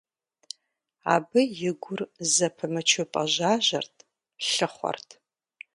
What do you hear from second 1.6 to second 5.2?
и гур зэпымычу пӏэжьажьэрт, лъыхъуэрт.